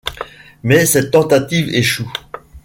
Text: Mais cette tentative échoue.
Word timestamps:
Mais 0.63 0.87
cette 0.87 1.11
tentative 1.11 1.69
échoue. 1.75 2.11